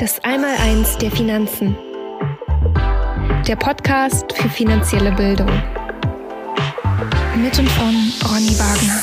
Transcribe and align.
Das 0.00 0.22
Einmaleins 0.22 0.96
der 0.98 1.10
Finanzen. 1.10 1.76
Der 3.48 3.56
Podcast 3.56 4.32
für 4.32 4.48
finanzielle 4.48 5.10
Bildung. 5.10 5.50
Mit 7.34 7.58
und 7.58 7.68
von 7.68 8.12
Ronny 8.30 8.56
Wagner. 8.56 9.02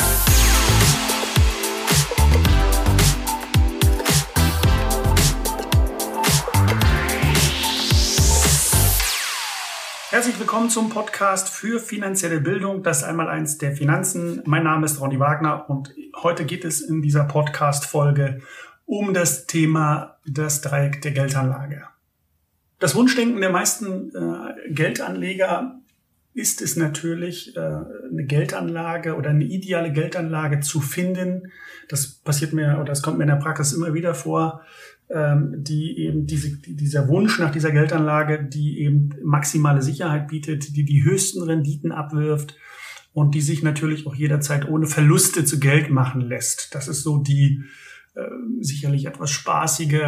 Herzlich 10.11 10.39
willkommen 10.39 10.69
zum 10.69 10.89
Podcast 10.89 11.49
für 11.49 11.81
finanzielle 11.81 12.39
Bildung, 12.39 12.83
das 12.83 13.03
Einmaleins 13.03 13.57
der 13.57 13.73
Finanzen. 13.73 14.41
Mein 14.45 14.63
Name 14.63 14.85
ist 14.85 15.01
Ronny 15.01 15.19
Wagner 15.19 15.69
und 15.69 15.93
heute 16.23 16.45
geht 16.45 16.63
es 16.63 16.79
in 16.79 17.01
dieser 17.01 17.25
Podcast-Folge 17.25 18.41
um 18.85 19.13
das 19.13 19.47
Thema 19.47 20.17
das 20.25 20.61
Dreieck 20.61 21.01
der 21.01 21.11
Geldanlage. 21.11 21.83
Das 22.79 22.95
Wunschdenken 22.95 23.41
der 23.41 23.51
meisten 23.51 24.11
äh, 24.15 24.71
Geldanleger 24.71 25.79
ist 26.33 26.61
es 26.61 26.75
natürlich, 26.75 27.55
äh, 27.55 27.59
eine 27.59 28.25
Geldanlage 28.25 29.15
oder 29.15 29.29
eine 29.29 29.45
ideale 29.45 29.91
Geldanlage 29.93 30.59
zu 30.59 30.81
finden. 30.81 31.51
Das 31.87 32.07
passiert 32.07 32.51
mir 32.51 32.75
oder 32.75 32.85
das 32.85 33.01
kommt 33.01 33.17
mir 33.17 33.23
in 33.23 33.29
der 33.29 33.37
Praxis 33.37 33.73
immer 33.73 33.93
wieder 33.93 34.13
vor, 34.13 34.61
ähm, 35.09 35.63
die 35.63 35.97
eben 35.99 36.27
diese, 36.27 36.57
dieser 36.57 37.07
Wunsch 37.07 37.39
nach 37.39 37.51
dieser 37.51 37.71
Geldanlage, 37.71 38.43
die 38.43 38.81
eben 38.81 39.15
maximale 39.23 39.81
Sicherheit 39.81 40.27
bietet, 40.27 40.75
die 40.75 40.83
die 40.83 41.05
höchsten 41.05 41.41
Renditen 41.41 41.93
abwirft 41.93 42.57
und 43.13 43.33
die 43.33 43.41
sich 43.41 43.63
natürlich 43.63 44.05
auch 44.05 44.15
jederzeit 44.15 44.67
ohne 44.67 44.87
Verluste 44.87 45.45
zu 45.45 45.59
Geld 45.59 45.89
machen 45.89 46.19
lässt. 46.19 46.75
Das 46.75 46.89
ist 46.89 47.03
so 47.03 47.17
die 47.17 47.63
sicherlich 48.61 49.05
etwas 49.05 49.31
spaßige 49.31 50.03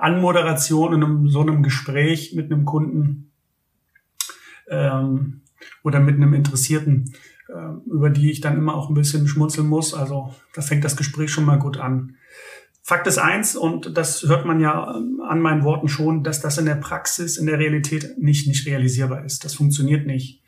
Anmoderation 0.00 0.94
in 0.94 1.04
einem, 1.04 1.28
so 1.28 1.40
einem 1.40 1.62
Gespräch 1.62 2.34
mit 2.34 2.50
einem 2.50 2.64
Kunden 2.64 3.30
ähm, 4.68 5.42
oder 5.84 6.00
mit 6.00 6.16
einem 6.16 6.34
Interessierten, 6.34 7.14
äh, 7.48 7.90
über 7.90 8.10
die 8.10 8.30
ich 8.30 8.40
dann 8.40 8.56
immer 8.56 8.74
auch 8.74 8.88
ein 8.88 8.94
bisschen 8.94 9.28
schmunzeln 9.28 9.68
muss. 9.68 9.94
Also 9.94 10.34
da 10.54 10.62
fängt 10.62 10.84
das 10.84 10.96
Gespräch 10.96 11.30
schon 11.30 11.44
mal 11.44 11.58
gut 11.58 11.76
an. 11.76 12.16
Fakt 12.84 13.06
ist 13.06 13.18
eins, 13.18 13.54
und 13.54 13.96
das 13.96 14.24
hört 14.24 14.44
man 14.44 14.58
ja 14.58 14.96
ähm, 14.96 15.20
an 15.24 15.40
meinen 15.40 15.62
Worten 15.62 15.86
schon, 15.88 16.24
dass 16.24 16.40
das 16.40 16.58
in 16.58 16.66
der 16.66 16.74
Praxis, 16.74 17.36
in 17.36 17.46
der 17.46 17.60
Realität 17.60 18.18
nicht, 18.18 18.48
nicht 18.48 18.66
realisierbar 18.66 19.24
ist. 19.24 19.44
Das 19.44 19.54
funktioniert 19.54 20.04
nicht. 20.04 20.42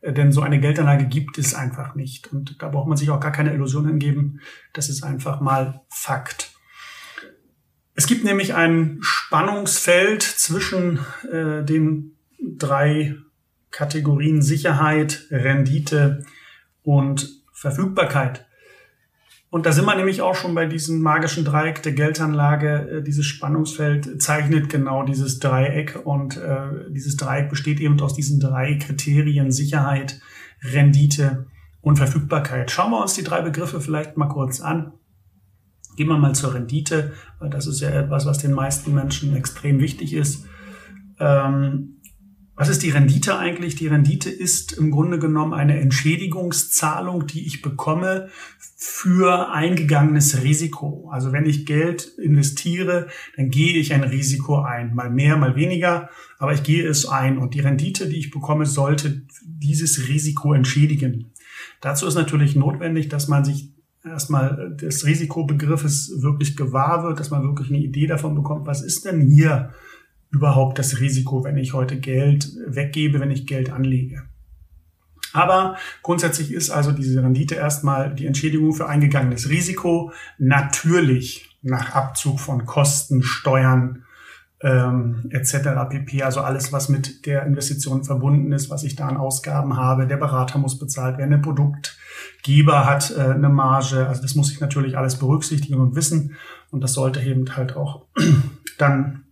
Äh, 0.00 0.12
denn 0.12 0.30
so 0.30 0.40
eine 0.40 0.60
Geldanlage 0.60 1.06
gibt 1.06 1.36
es 1.38 1.54
einfach 1.54 1.96
nicht. 1.96 2.32
Und 2.32 2.62
da 2.62 2.68
braucht 2.68 2.86
man 2.86 2.96
sich 2.96 3.10
auch 3.10 3.20
gar 3.20 3.32
keine 3.32 3.52
Illusion 3.52 3.86
hingeben. 3.86 4.40
Das 4.72 4.88
ist 4.88 5.02
einfach 5.02 5.40
mal 5.40 5.82
Fakt. 5.88 6.49
Es 8.00 8.06
gibt 8.06 8.24
nämlich 8.24 8.54
ein 8.54 8.96
Spannungsfeld 9.02 10.22
zwischen 10.22 11.00
äh, 11.30 11.62
den 11.62 12.16
drei 12.40 13.16
Kategorien 13.70 14.40
Sicherheit, 14.40 15.26
Rendite 15.30 16.24
und 16.82 17.28
Verfügbarkeit. 17.52 18.46
Und 19.50 19.66
da 19.66 19.72
sind 19.72 19.84
wir 19.84 19.94
nämlich 19.96 20.22
auch 20.22 20.34
schon 20.34 20.54
bei 20.54 20.64
diesem 20.64 21.02
magischen 21.02 21.44
Dreieck 21.44 21.82
der 21.82 21.92
Geldanlage. 21.92 22.88
Äh, 22.88 23.02
dieses 23.02 23.26
Spannungsfeld 23.26 24.22
zeichnet 24.22 24.70
genau 24.70 25.02
dieses 25.02 25.38
Dreieck 25.38 26.00
und 26.02 26.38
äh, 26.38 26.88
dieses 26.88 27.18
Dreieck 27.18 27.50
besteht 27.50 27.80
eben 27.80 28.00
aus 28.00 28.14
diesen 28.14 28.40
drei 28.40 28.78
Kriterien 28.78 29.52
Sicherheit, 29.52 30.22
Rendite 30.62 31.48
und 31.82 31.96
Verfügbarkeit. 31.96 32.70
Schauen 32.70 32.92
wir 32.92 33.02
uns 33.02 33.12
die 33.12 33.24
drei 33.24 33.42
Begriffe 33.42 33.78
vielleicht 33.82 34.16
mal 34.16 34.28
kurz 34.28 34.62
an. 34.62 34.94
Gehen 35.96 36.08
wir 36.08 36.18
mal 36.18 36.34
zur 36.34 36.54
Rendite, 36.54 37.12
weil 37.38 37.50
das 37.50 37.66
ist 37.66 37.80
ja 37.80 37.90
etwas, 37.90 38.26
was 38.26 38.38
den 38.38 38.52
meisten 38.52 38.94
Menschen 38.94 39.36
extrem 39.36 39.80
wichtig 39.80 40.14
ist. 40.14 40.44
Ähm, 41.18 42.00
was 42.60 42.68
ist 42.68 42.82
die 42.82 42.90
Rendite 42.90 43.38
eigentlich? 43.38 43.74
Die 43.76 43.86
Rendite 43.86 44.28
ist 44.28 44.72
im 44.72 44.90
Grunde 44.90 45.18
genommen 45.18 45.54
eine 45.54 45.80
Entschädigungszahlung, 45.80 47.26
die 47.26 47.46
ich 47.46 47.62
bekomme 47.62 48.28
für 48.76 49.50
eingegangenes 49.50 50.42
Risiko. 50.42 51.08
Also 51.10 51.32
wenn 51.32 51.46
ich 51.46 51.64
Geld 51.64 52.12
investiere, 52.18 53.08
dann 53.38 53.48
gehe 53.48 53.78
ich 53.78 53.94
ein 53.94 54.04
Risiko 54.04 54.60
ein. 54.60 54.94
Mal 54.94 55.08
mehr, 55.08 55.38
mal 55.38 55.56
weniger, 55.56 56.10
aber 56.38 56.52
ich 56.52 56.62
gehe 56.62 56.86
es 56.86 57.08
ein. 57.08 57.38
Und 57.38 57.54
die 57.54 57.60
Rendite, 57.60 58.10
die 58.10 58.18
ich 58.18 58.30
bekomme, 58.30 58.66
sollte 58.66 59.22
dieses 59.42 60.08
Risiko 60.08 60.52
entschädigen. 60.52 61.32
Dazu 61.80 62.06
ist 62.06 62.14
natürlich 62.14 62.56
notwendig, 62.56 63.08
dass 63.08 63.26
man 63.26 63.42
sich 63.42 63.69
erstmal 64.04 64.74
des 64.76 65.04
Risikobegriffes 65.04 66.22
wirklich 66.22 66.56
gewahr 66.56 67.04
wird, 67.04 67.20
dass 67.20 67.30
man 67.30 67.42
wirklich 67.42 67.68
eine 67.68 67.78
Idee 67.78 68.06
davon 68.06 68.34
bekommt, 68.34 68.66
was 68.66 68.82
ist 68.82 69.04
denn 69.04 69.20
hier 69.20 69.70
überhaupt 70.30 70.78
das 70.78 71.00
Risiko, 71.00 71.44
wenn 71.44 71.56
ich 71.56 71.72
heute 71.72 71.98
Geld 71.98 72.50
weggebe, 72.66 73.20
wenn 73.20 73.30
ich 73.30 73.46
Geld 73.46 73.70
anlege. 73.70 74.22
Aber 75.32 75.76
grundsätzlich 76.02 76.52
ist 76.52 76.70
also 76.70 76.92
diese 76.92 77.22
Rendite 77.22 77.54
erstmal 77.54 78.14
die 78.14 78.26
Entschädigung 78.26 78.72
für 78.72 78.88
eingegangenes 78.88 79.48
Risiko, 79.48 80.12
natürlich 80.38 81.58
nach 81.62 81.94
Abzug 81.94 82.40
von 82.40 82.64
Kosten, 82.64 83.22
Steuern 83.22 84.04
ähm, 84.62 85.26
etc. 85.30 85.88
pp. 85.88 86.22
Also 86.22 86.40
alles, 86.40 86.72
was 86.72 86.88
mit 86.88 87.26
der 87.26 87.44
Investition 87.46 88.04
verbunden 88.04 88.52
ist, 88.52 88.68
was 88.68 88.82
ich 88.82 88.94
da 88.94 89.08
an 89.08 89.16
Ausgaben 89.16 89.76
habe. 89.76 90.06
Der 90.06 90.18
Berater 90.18 90.58
muss 90.58 90.78
bezahlt 90.78 91.18
werden, 91.18 91.30
der 91.30 91.38
Produktgeber 91.38 92.84
hat 92.86 93.14
äh, 93.16 93.20
eine 93.20 93.48
Marge. 93.48 94.06
Also 94.06 94.22
das 94.22 94.34
muss 94.34 94.52
ich 94.52 94.60
natürlich 94.60 94.98
alles 94.98 95.18
berücksichtigen 95.18 95.80
und 95.80 95.94
wissen. 95.94 96.36
Und 96.70 96.82
das 96.82 96.92
sollte 96.92 97.20
eben 97.20 97.56
halt 97.56 97.74
auch 97.74 98.06
dann 98.78 99.24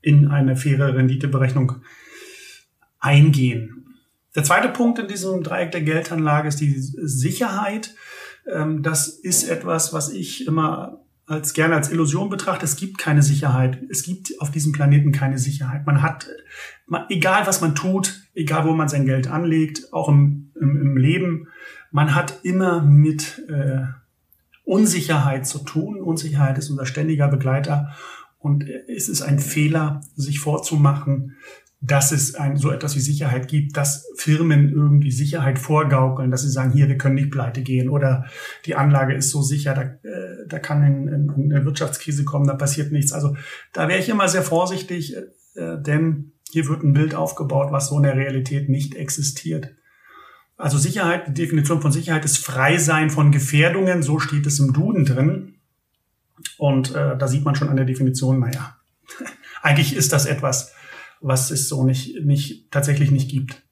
in 0.00 0.28
eine 0.28 0.56
faire 0.56 0.94
Renditeberechnung 0.94 1.76
eingehen. 2.98 3.86
Der 4.34 4.44
zweite 4.44 4.70
Punkt 4.70 4.98
in 4.98 5.08
diesem 5.08 5.42
Dreieck 5.42 5.72
der 5.72 5.82
Geldanlage 5.82 6.48
ist 6.48 6.60
die 6.60 6.74
Sicherheit. 6.78 7.94
Ähm, 8.50 8.82
das 8.82 9.08
ist 9.08 9.44
etwas, 9.44 9.92
was 9.92 10.10
ich 10.10 10.46
immer 10.46 11.02
als 11.32 11.54
gerne 11.54 11.74
als 11.74 11.90
Illusion 11.90 12.28
betrachte. 12.28 12.64
Es 12.64 12.76
gibt 12.76 12.98
keine 12.98 13.22
Sicherheit. 13.22 13.78
Es 13.90 14.02
gibt 14.02 14.40
auf 14.40 14.50
diesem 14.50 14.72
Planeten 14.72 15.12
keine 15.12 15.38
Sicherheit. 15.38 15.86
Man 15.86 16.02
hat, 16.02 16.28
egal 17.08 17.46
was 17.46 17.60
man 17.60 17.74
tut, 17.74 18.20
egal 18.34 18.66
wo 18.66 18.72
man 18.72 18.88
sein 18.88 19.06
Geld 19.06 19.28
anlegt, 19.28 19.92
auch 19.92 20.08
im, 20.08 20.52
im, 20.60 20.76
im 20.80 20.96
Leben, 20.96 21.48
man 21.90 22.14
hat 22.14 22.40
immer 22.42 22.82
mit 22.82 23.42
äh, 23.48 23.82
Unsicherheit 24.64 25.46
zu 25.46 25.60
tun. 25.60 26.00
Unsicherheit 26.00 26.58
ist 26.58 26.70
unser 26.70 26.86
ständiger 26.86 27.28
Begleiter. 27.28 27.94
Und 28.38 28.64
es 28.88 29.08
ist 29.08 29.22
ein 29.22 29.38
Fehler, 29.38 30.00
sich 30.16 30.40
vorzumachen, 30.40 31.36
dass 31.84 32.12
es 32.12 32.36
ein, 32.36 32.56
so 32.56 32.70
etwas 32.70 32.94
wie 32.94 33.00
Sicherheit 33.00 33.48
gibt, 33.48 33.76
dass 33.76 34.06
Firmen 34.16 34.70
irgendwie 34.70 35.10
Sicherheit 35.10 35.58
vorgaukeln, 35.58 36.30
dass 36.30 36.42
sie 36.42 36.50
sagen, 36.50 36.72
hier, 36.72 36.86
wir 36.86 36.96
können 36.96 37.16
nicht 37.16 37.32
pleite 37.32 37.62
gehen 37.62 37.88
oder 37.88 38.24
die 38.66 38.76
Anlage 38.76 39.14
ist 39.14 39.30
so 39.30 39.42
sicher, 39.42 39.74
da, 39.74 39.82
äh, 40.08 40.46
da 40.46 40.60
kann 40.60 40.82
ein, 40.82 41.08
ein, 41.08 41.30
eine 41.30 41.64
Wirtschaftskrise 41.64 42.24
kommen, 42.24 42.46
da 42.46 42.54
passiert 42.54 42.92
nichts. 42.92 43.12
Also 43.12 43.36
da 43.72 43.88
wäre 43.88 43.98
ich 43.98 44.08
immer 44.08 44.28
sehr 44.28 44.44
vorsichtig, 44.44 45.16
äh, 45.16 45.82
denn 45.82 46.32
hier 46.52 46.68
wird 46.68 46.84
ein 46.84 46.92
Bild 46.92 47.16
aufgebaut, 47.16 47.72
was 47.72 47.88
so 47.88 47.96
in 47.96 48.04
der 48.04 48.16
Realität 48.16 48.68
nicht 48.68 48.94
existiert. 48.94 49.74
Also 50.56 50.78
Sicherheit, 50.78 51.26
die 51.26 51.34
Definition 51.34 51.82
von 51.82 51.90
Sicherheit 51.90 52.24
ist 52.24 52.38
Freisein 52.38 53.10
von 53.10 53.32
Gefährdungen, 53.32 54.04
so 54.04 54.20
steht 54.20 54.46
es 54.46 54.60
im 54.60 54.72
Duden 54.72 55.04
drin. 55.04 55.56
Und 56.58 56.94
äh, 56.94 57.18
da 57.18 57.26
sieht 57.26 57.44
man 57.44 57.56
schon 57.56 57.68
an 57.68 57.76
der 57.76 57.86
Definition, 57.86 58.38
naja, 58.38 58.76
eigentlich 59.62 59.96
ist 59.96 60.12
das 60.12 60.26
etwas, 60.26 60.72
was 61.22 61.50
es 61.50 61.68
so 61.68 61.84
nicht, 61.84 62.24
nicht 62.24 62.70
tatsächlich 62.70 63.10
nicht 63.10 63.30
gibt. 63.30 63.62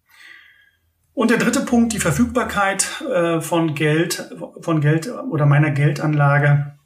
Und 1.13 1.31
der 1.31 1.39
dritte 1.39 1.61
Punkt, 1.61 1.93
die 1.93 1.99
Verfügbarkeit 1.99 3.03
äh, 3.13 3.41
von 3.41 3.75
Geld, 3.75 4.31
von 4.63 4.81
Geld 4.81 5.13
oder 5.31 5.45
meiner 5.45 5.71
Geldanlage. 5.71 6.79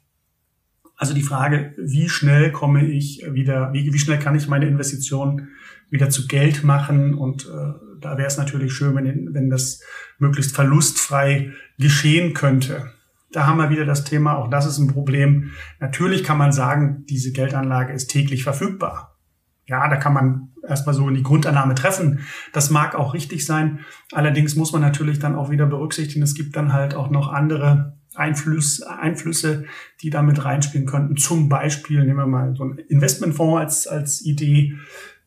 Also 0.97 1.13
die 1.13 1.21
Frage, 1.21 1.73
wie 1.77 2.09
schnell 2.09 2.51
komme 2.51 2.85
ich 2.85 3.25
wieder, 3.31 3.71
wie, 3.73 3.93
wie 3.93 3.99
schnell 3.99 4.19
kann 4.19 4.35
ich 4.35 4.47
meine 4.47 4.67
Investition 4.67 5.49
wieder 5.89 6.09
zu 6.09 6.27
Geld 6.27 6.63
machen? 6.63 7.13
Und 7.13 7.45
äh, 7.45 7.73
da 8.01 8.17
wäre 8.17 8.27
es 8.27 8.37
natürlich 8.37 8.73
schön, 8.73 8.95
wenn, 8.95 9.33
wenn 9.33 9.49
das 9.49 9.81
möglichst 10.17 10.55
verlustfrei 10.55 11.53
geschehen 11.77 12.33
könnte. 12.33 12.91
Da 13.31 13.45
haben 13.45 13.57
wir 13.57 13.69
wieder 13.69 13.85
das 13.85 14.05
Thema, 14.05 14.37
auch 14.37 14.49
das 14.49 14.65
ist 14.65 14.77
ein 14.77 14.87
Problem. 14.87 15.51
Natürlich 15.79 16.23
kann 16.23 16.37
man 16.37 16.51
sagen, 16.51 17.05
diese 17.09 17.31
Geldanlage 17.31 17.93
ist 17.93 18.07
täglich 18.07 18.43
verfügbar. 18.43 19.17
Ja, 19.65 19.89
da 19.89 19.97
kann 19.97 20.13
man 20.13 20.49
erstmal 20.67 20.95
so 20.95 21.07
in 21.07 21.15
die 21.15 21.23
Grundannahme 21.23 21.75
treffen. 21.75 22.19
Das 22.53 22.69
mag 22.69 22.95
auch 22.95 23.13
richtig 23.13 23.45
sein. 23.45 23.79
Allerdings 24.11 24.55
muss 24.55 24.71
man 24.71 24.81
natürlich 24.81 25.19
dann 25.19 25.35
auch 25.35 25.49
wieder 25.49 25.65
berücksichtigen, 25.65 26.23
es 26.23 26.35
gibt 26.35 26.55
dann 26.55 26.73
halt 26.73 26.95
auch 26.95 27.09
noch 27.09 27.31
andere 27.31 27.95
Einfluss, 28.15 28.81
Einflüsse, 28.81 29.65
die 30.01 30.09
damit 30.09 30.43
reinspielen 30.45 30.87
könnten. 30.87 31.17
Zum 31.17 31.49
Beispiel 31.49 32.03
nehmen 32.03 32.17
wir 32.17 32.27
mal 32.27 32.55
so 32.55 32.63
einen 32.63 32.77
Investmentfonds 32.77 33.59
als, 33.59 33.87
als 33.87 34.25
Idee. 34.25 34.75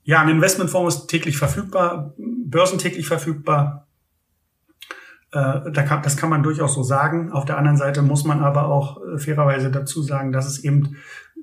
Ja, 0.04 0.20
ein 0.22 0.28
Investmentfonds 0.28 0.94
ist 0.94 1.06
täglich 1.08 1.36
verfügbar, 1.36 2.14
börsentäglich 2.16 3.06
verfügbar. 3.06 3.86
Äh, 5.32 5.70
da 5.70 5.82
kann, 5.82 6.02
das 6.02 6.16
kann 6.16 6.30
man 6.30 6.42
durchaus 6.42 6.74
so 6.74 6.82
sagen. 6.82 7.30
Auf 7.32 7.44
der 7.44 7.58
anderen 7.58 7.76
Seite 7.76 8.00
muss 8.00 8.24
man 8.24 8.40
aber 8.40 8.68
auch 8.68 9.02
äh, 9.04 9.18
fairerweise 9.18 9.70
dazu 9.70 10.02
sagen, 10.02 10.32
dass 10.32 10.46
es 10.46 10.64
eben 10.64 10.96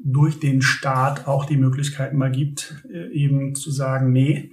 durch 0.05 0.39
den 0.39 0.61
Staat 0.61 1.27
auch 1.27 1.45
die 1.45 1.57
Möglichkeit 1.57 2.13
mal 2.13 2.31
gibt, 2.31 2.75
äh, 2.91 3.07
eben 3.11 3.55
zu 3.55 3.71
sagen, 3.71 4.13
nee, 4.13 4.51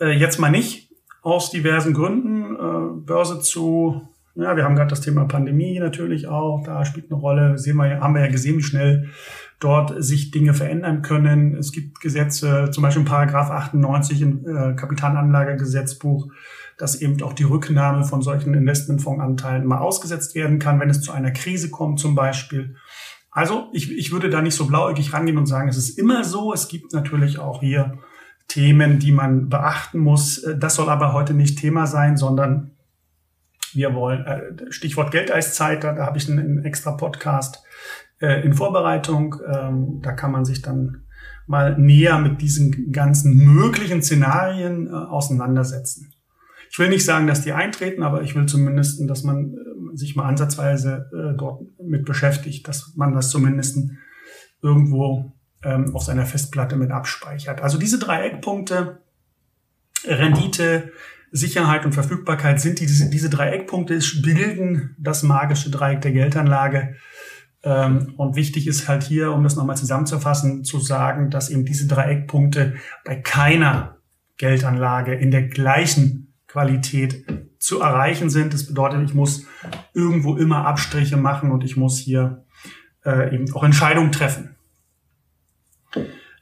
äh, 0.00 0.12
jetzt 0.12 0.38
mal 0.38 0.50
nicht, 0.50 0.90
aus 1.22 1.50
diversen 1.50 1.92
Gründen, 1.92 2.54
äh, 2.54 3.04
Börse 3.04 3.40
zu, 3.40 4.08
ja, 4.36 4.56
wir 4.56 4.64
haben 4.64 4.76
gerade 4.76 4.88
das 4.88 5.00
Thema 5.00 5.24
Pandemie 5.24 5.78
natürlich 5.80 6.28
auch, 6.28 6.62
da 6.64 6.84
spielt 6.84 7.10
eine 7.10 7.20
Rolle, 7.20 7.58
sehen 7.58 7.76
wir, 7.76 8.00
haben 8.00 8.14
wir 8.14 8.22
ja 8.22 8.30
gesehen, 8.30 8.58
wie 8.58 8.62
schnell 8.62 9.08
dort 9.58 9.92
sich 10.02 10.30
Dinge 10.30 10.54
verändern 10.54 11.02
können. 11.02 11.56
Es 11.56 11.72
gibt 11.72 12.00
Gesetze, 12.00 12.70
zum 12.70 12.82
Beispiel 12.82 13.04
Paragraph 13.04 13.50
98 13.50 14.22
im 14.22 14.46
äh, 14.46 14.74
Kapitalanlagegesetzbuch, 14.74 16.28
dass 16.78 17.00
eben 17.02 17.20
auch 17.22 17.34
die 17.34 17.44
Rücknahme 17.44 18.04
von 18.04 18.22
solchen 18.22 18.54
Investmentfondsanteilen 18.54 19.66
mal 19.66 19.78
ausgesetzt 19.78 20.34
werden 20.34 20.60
kann, 20.60 20.80
wenn 20.80 20.88
es 20.88 21.02
zu 21.02 21.12
einer 21.12 21.32
Krise 21.32 21.70
kommt 21.70 21.98
zum 21.98 22.14
Beispiel. 22.14 22.76
Also 23.30 23.68
ich, 23.72 23.90
ich 23.92 24.12
würde 24.12 24.30
da 24.30 24.42
nicht 24.42 24.54
so 24.54 24.66
blauäugig 24.66 25.12
rangehen 25.12 25.38
und 25.38 25.46
sagen, 25.46 25.68
es 25.68 25.76
ist 25.76 25.98
immer 25.98 26.24
so. 26.24 26.52
Es 26.52 26.68
gibt 26.68 26.92
natürlich 26.92 27.38
auch 27.38 27.60
hier 27.60 27.98
Themen, 28.48 28.98
die 28.98 29.12
man 29.12 29.48
beachten 29.48 29.98
muss. 30.00 30.44
Das 30.58 30.74
soll 30.74 30.88
aber 30.88 31.12
heute 31.12 31.34
nicht 31.34 31.58
Thema 31.58 31.86
sein, 31.86 32.16
sondern 32.16 32.72
wir 33.72 33.94
wollen, 33.94 34.26
äh, 34.26 34.72
Stichwort 34.72 35.12
Geldeiszeit, 35.12 35.84
da, 35.84 35.92
da 35.92 36.06
habe 36.06 36.18
ich 36.18 36.28
einen, 36.28 36.64
extra 36.64 36.92
Podcast 36.92 37.62
äh, 38.20 38.44
in 38.44 38.54
Vorbereitung. 38.54 39.36
Ähm, 39.46 40.00
da 40.02 40.12
kann 40.12 40.32
man 40.32 40.44
sich 40.44 40.62
dann 40.62 41.04
mal 41.46 41.78
näher 41.78 42.18
mit 42.18 42.42
diesen 42.42 42.92
ganzen 42.92 43.36
möglichen 43.36 44.02
Szenarien 44.02 44.88
äh, 44.88 44.90
auseinandersetzen. 44.90 46.12
Ich 46.70 46.78
will 46.78 46.88
nicht 46.88 47.04
sagen, 47.04 47.26
dass 47.26 47.42
die 47.42 47.52
eintreten, 47.52 48.02
aber 48.02 48.22
ich 48.22 48.34
will 48.34 48.46
zumindest, 48.46 49.08
dass 49.08 49.24
man 49.24 49.54
äh, 49.54 49.69
sich 49.96 50.16
mal 50.16 50.26
ansatzweise 50.26 51.10
äh, 51.12 51.36
dort 51.36 51.62
mit 51.82 52.04
beschäftigt, 52.04 52.66
dass 52.68 52.94
man 52.96 53.12
das 53.14 53.30
zumindest 53.30 53.78
irgendwo 54.62 55.32
ähm, 55.62 55.94
auf 55.94 56.02
seiner 56.02 56.26
Festplatte 56.26 56.76
mit 56.76 56.90
abspeichert. 56.90 57.60
Also 57.62 57.78
diese 57.78 57.98
drei 57.98 58.26
Eckpunkte, 58.26 59.00
Rendite, 60.04 60.92
Sicherheit 61.32 61.84
und 61.84 61.92
Verfügbarkeit 61.92 62.60
sind 62.60 62.80
diese, 62.80 63.08
diese 63.10 63.30
drei 63.30 63.50
Eckpunkte, 63.50 64.00
bilden 64.22 64.96
das 64.98 65.22
magische 65.22 65.70
Dreieck 65.70 66.00
der 66.00 66.12
Geldanlage. 66.12 66.96
Ähm, 67.62 68.14
und 68.16 68.36
wichtig 68.36 68.66
ist 68.66 68.88
halt 68.88 69.04
hier, 69.04 69.32
um 69.32 69.44
das 69.44 69.56
nochmal 69.56 69.76
zusammenzufassen, 69.76 70.64
zu 70.64 70.80
sagen, 70.80 71.30
dass 71.30 71.50
eben 71.50 71.64
diese 71.64 71.86
drei 71.86 72.12
Eckpunkte 72.12 72.74
bei 73.04 73.16
keiner 73.16 73.98
Geldanlage 74.38 75.14
in 75.14 75.30
der 75.30 75.42
gleichen 75.42 76.34
Qualität 76.46 77.24
zu 77.60 77.80
erreichen 77.80 78.30
sind. 78.30 78.52
Das 78.52 78.66
bedeutet, 78.66 79.02
ich 79.04 79.14
muss 79.14 79.44
irgendwo 79.94 80.36
immer 80.36 80.66
Abstriche 80.66 81.16
machen 81.16 81.52
und 81.52 81.62
ich 81.62 81.76
muss 81.76 81.98
hier 81.98 82.44
äh, 83.04 83.34
eben 83.34 83.52
auch 83.54 83.62
Entscheidungen 83.62 84.10
treffen. 84.10 84.56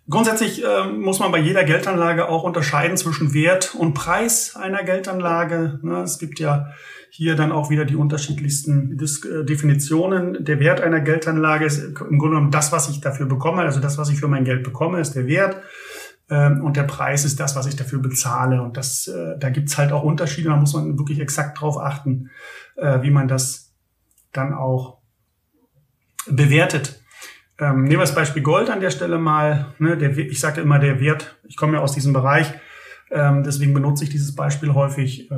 Grundsätzlich 0.08 0.64
äh, 0.64 0.84
muss 0.84 1.18
man 1.18 1.30
bei 1.32 1.38
jeder 1.38 1.64
Geldanlage 1.64 2.28
auch 2.28 2.42
unterscheiden 2.42 2.96
zwischen 2.96 3.34
Wert 3.34 3.74
und 3.74 3.92
Preis 3.92 4.56
einer 4.56 4.82
Geldanlage. 4.82 5.80
Ne, 5.82 6.00
es 6.00 6.18
gibt 6.18 6.40
ja 6.40 6.68
hier 7.10 7.34
dann 7.34 7.52
auch 7.52 7.68
wieder 7.68 7.84
die 7.84 7.96
unterschiedlichsten 7.96 8.96
Dis 8.96 9.22
äh, 9.24 9.44
Definitionen. 9.44 10.44
Der 10.44 10.60
Wert 10.60 10.80
einer 10.80 11.00
Geldanlage 11.00 11.66
ist 11.66 11.78
im 11.78 12.18
Grunde 12.18 12.36
genommen 12.36 12.50
das, 12.50 12.72
was 12.72 12.88
ich 12.88 13.02
dafür 13.02 13.26
bekomme. 13.26 13.62
Also 13.62 13.80
das, 13.80 13.98
was 13.98 14.08
ich 14.08 14.18
für 14.18 14.28
mein 14.28 14.44
Geld 14.44 14.62
bekomme, 14.62 15.00
ist 15.00 15.14
der 15.14 15.26
Wert. 15.26 15.60
Ähm, 16.30 16.62
und 16.62 16.76
der 16.76 16.82
Preis 16.82 17.24
ist 17.24 17.40
das, 17.40 17.56
was 17.56 17.66
ich 17.66 17.76
dafür 17.76 18.00
bezahle. 18.00 18.62
Und 18.62 18.76
das, 18.76 19.06
äh, 19.08 19.38
da 19.38 19.50
gibt's 19.50 19.78
halt 19.78 19.92
auch 19.92 20.02
Unterschiede. 20.02 20.50
Da 20.50 20.56
muss 20.56 20.74
man 20.74 20.98
wirklich 20.98 21.20
exakt 21.20 21.60
drauf 21.60 21.78
achten, 21.78 22.30
äh, 22.76 23.02
wie 23.02 23.10
man 23.10 23.28
das 23.28 23.72
dann 24.32 24.52
auch 24.52 24.98
bewertet. 26.26 27.02
Ähm, 27.58 27.84
nehmen 27.84 27.96
wir 27.96 28.00
das 28.00 28.14
Beispiel 28.14 28.42
Gold 28.42 28.70
an 28.70 28.80
der 28.80 28.90
Stelle 28.90 29.18
mal. 29.18 29.74
Ne, 29.78 29.96
ich 30.06 30.40
sage 30.40 30.60
immer, 30.60 30.78
der 30.78 31.00
Wert, 31.00 31.38
ich 31.44 31.56
komme 31.56 31.78
ja 31.78 31.80
aus 31.80 31.92
diesem 31.92 32.12
Bereich, 32.12 32.52
ähm, 33.10 33.42
deswegen 33.42 33.72
benutze 33.72 34.04
ich 34.04 34.10
dieses 34.10 34.34
Beispiel 34.34 34.74
häufig. 34.74 35.28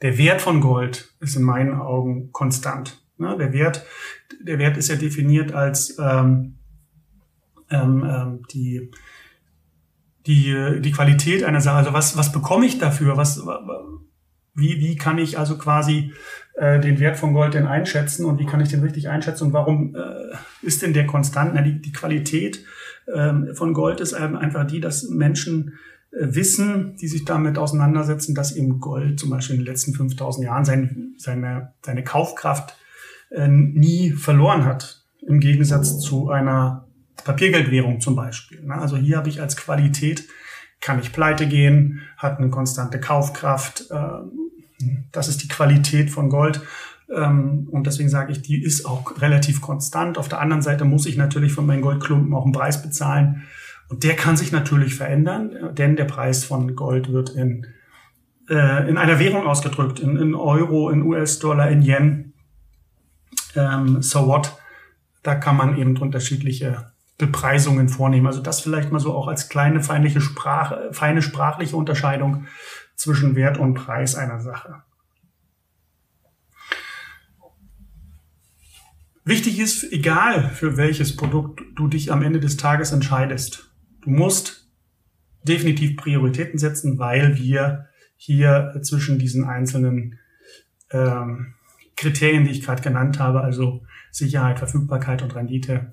Der 0.00 0.16
Wert 0.16 0.40
von 0.40 0.60
Gold 0.60 1.12
ist 1.18 1.34
in 1.34 1.42
meinen 1.42 1.74
Augen 1.74 2.30
konstant. 2.30 3.02
Ne, 3.18 3.36
der, 3.36 3.52
Wert, 3.52 3.84
der 4.40 4.58
Wert 4.60 4.76
ist 4.76 4.88
ja 4.88 4.96
definiert 4.96 5.52
als 5.52 5.98
ähm 5.98 6.54
die 8.50 8.90
die, 10.28 10.80
die 10.80 10.92
Qualität 10.92 11.42
einer 11.42 11.60
Sache. 11.60 11.78
Also 11.78 11.92
was, 11.92 12.16
was 12.16 12.30
bekomme 12.30 12.66
ich 12.66 12.78
dafür? 12.78 13.16
Was, 13.16 13.42
wie, 14.54 14.78
wie 14.78 14.96
kann 14.96 15.18
ich 15.18 15.38
also 15.38 15.56
quasi 15.56 16.12
äh, 16.54 16.78
den 16.80 17.00
Wert 17.00 17.16
von 17.16 17.32
Gold 17.32 17.54
denn 17.54 17.66
einschätzen 17.66 18.26
und 18.26 18.38
wie 18.38 18.46
kann 18.46 18.60
ich 18.60 18.68
den 18.68 18.82
richtig 18.82 19.08
einschätzen 19.08 19.44
und 19.44 19.52
warum 19.52 19.94
äh, 19.94 20.36
ist 20.60 20.82
denn 20.82 20.92
der 20.92 21.06
konstant? 21.06 21.52
Na, 21.54 21.62
die, 21.62 21.80
die 21.80 21.92
Qualität 21.92 22.64
ähm, 23.12 23.54
von 23.54 23.72
Gold 23.72 24.00
ist 24.00 24.12
einfach 24.12 24.66
die, 24.66 24.80
dass 24.80 25.08
Menschen 25.08 25.78
äh, 26.10 26.26
wissen, 26.34 26.96
die 26.96 27.08
sich 27.08 27.24
damit 27.24 27.56
auseinandersetzen, 27.56 28.34
dass 28.34 28.54
eben 28.54 28.80
Gold 28.80 29.18
zum 29.18 29.30
Beispiel 29.30 29.56
in 29.56 29.62
den 29.62 29.72
letzten 29.72 29.94
5000 29.94 30.44
Jahren 30.44 30.64
sein, 30.64 31.14
seine, 31.16 31.72
seine 31.82 32.04
Kaufkraft 32.04 32.76
äh, 33.30 33.48
nie 33.48 34.10
verloren 34.10 34.64
hat. 34.64 35.04
Im 35.26 35.40
Gegensatz 35.40 36.00
zu 36.00 36.30
einer 36.30 36.87
Papiergeldwährung 37.24 38.00
zum 38.00 38.16
Beispiel. 38.16 38.62
Ne? 38.62 38.74
Also 38.74 38.96
hier 38.96 39.16
habe 39.16 39.28
ich 39.28 39.40
als 39.40 39.56
Qualität, 39.56 40.24
kann 40.80 41.00
ich 41.00 41.12
pleite 41.12 41.46
gehen, 41.46 42.02
hat 42.16 42.38
eine 42.38 42.50
konstante 42.50 43.00
Kaufkraft. 43.00 43.84
Ähm, 43.90 44.30
das 45.12 45.28
ist 45.28 45.42
die 45.42 45.48
Qualität 45.48 46.10
von 46.10 46.30
Gold. 46.30 46.60
Ähm, 47.14 47.68
und 47.70 47.86
deswegen 47.86 48.08
sage 48.08 48.32
ich, 48.32 48.42
die 48.42 48.62
ist 48.62 48.84
auch 48.84 49.20
relativ 49.20 49.60
konstant. 49.60 50.18
Auf 50.18 50.28
der 50.28 50.40
anderen 50.40 50.62
Seite 50.62 50.84
muss 50.84 51.06
ich 51.06 51.16
natürlich 51.16 51.52
von 51.52 51.66
meinen 51.66 51.82
Goldklumpen 51.82 52.34
auch 52.34 52.44
einen 52.44 52.52
Preis 52.52 52.82
bezahlen. 52.82 53.44
Und 53.88 54.04
der 54.04 54.16
kann 54.16 54.36
sich 54.36 54.52
natürlich 54.52 54.94
verändern, 54.94 55.74
denn 55.74 55.96
der 55.96 56.04
Preis 56.04 56.44
von 56.44 56.76
Gold 56.76 57.10
wird 57.10 57.30
in, 57.30 57.66
äh, 58.50 58.88
in 58.88 58.98
einer 58.98 59.18
Währung 59.18 59.46
ausgedrückt, 59.46 59.98
in, 59.98 60.16
in 60.16 60.34
Euro, 60.34 60.90
in 60.90 61.02
US-Dollar, 61.02 61.70
in 61.70 61.82
Yen. 61.82 62.32
Ähm, 63.56 64.02
so 64.02 64.26
what? 64.26 64.58
Da 65.22 65.34
kann 65.34 65.56
man 65.56 65.78
eben 65.78 65.96
unterschiedliche 65.96 66.92
Bepreisungen 67.18 67.88
vornehmen. 67.88 68.28
Also 68.28 68.40
das 68.40 68.60
vielleicht 68.60 68.92
mal 68.92 69.00
so 69.00 69.12
auch 69.12 69.26
als 69.26 69.48
kleine 69.48 69.82
feindliche 69.82 70.20
Sprache, 70.20 70.88
feine 70.92 71.20
sprachliche 71.20 71.76
Unterscheidung 71.76 72.46
zwischen 72.94 73.34
Wert 73.34 73.58
und 73.58 73.74
Preis 73.74 74.14
einer 74.14 74.40
Sache. 74.40 74.82
Wichtig 79.24 79.58
ist, 79.58 79.92
egal 79.92 80.48
für 80.48 80.78
welches 80.78 81.14
Produkt 81.14 81.60
du 81.76 81.88
dich 81.88 82.10
am 82.12 82.22
Ende 82.22 82.40
des 82.40 82.56
Tages 82.56 82.92
entscheidest, 82.92 83.74
du 84.00 84.10
musst 84.10 84.70
definitiv 85.42 85.96
Prioritäten 85.96 86.58
setzen, 86.58 86.98
weil 86.98 87.36
wir 87.36 87.88
hier 88.16 88.74
zwischen 88.82 89.18
diesen 89.18 89.44
einzelnen 89.44 90.18
ähm, 90.90 91.54
Kriterien, 91.96 92.44
die 92.44 92.52
ich 92.52 92.62
gerade 92.62 92.82
genannt 92.82 93.18
habe, 93.18 93.42
also 93.42 93.82
Sicherheit, 94.10 94.58
Verfügbarkeit 94.60 95.22
und 95.22 95.34
Rendite, 95.34 95.92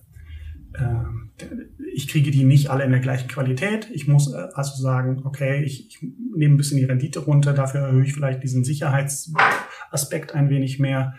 ich 1.94 2.08
kriege 2.08 2.32
die 2.32 2.44
nicht 2.44 2.70
alle 2.70 2.84
in 2.84 2.91
der 2.91 3.00
gleichen 3.00 3.27
Qualität. 3.27 3.89
Ich 3.91 4.08
muss 4.08 4.34
äh, 4.34 4.48
also 4.53 4.82
sagen, 4.82 5.22
okay, 5.25 5.63
ich, 5.63 5.88
ich 5.88 6.01
nehme 6.01 6.55
ein 6.55 6.58
bisschen 6.58 6.77
die 6.77 6.86
Rendite 6.86 7.20
runter, 7.20 7.53
dafür 7.53 7.82
erhöhe 7.82 8.03
ich 8.03 8.13
vielleicht 8.13 8.44
diesen 8.44 8.63
Sicherheitsaspekt 8.63 10.34
ein 10.34 10.50
wenig 10.50 10.79
mehr. 10.79 11.15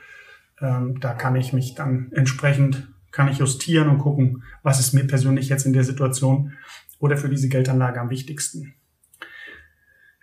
Ähm, 0.61 1.01
da 1.01 1.15
kann 1.15 1.37
ich 1.37 1.53
mich 1.53 1.75
dann 1.75 2.13
entsprechend, 2.13 2.89
kann 3.11 3.29
ich 3.29 3.39
justieren 3.39 3.89
und 3.89 3.99
gucken, 3.99 4.43
was 4.63 4.81
ist 4.81 4.93
mir 4.93 5.07
persönlich 5.07 5.49
jetzt 5.49 5.67
in 5.67 5.73
der 5.73 5.85
Situation 5.85 6.53
oder 6.99 7.17
für 7.17 7.29
diese 7.29 7.49
Geldanlage 7.49 8.01
am 8.01 8.11
wichtigsten. 8.11 8.75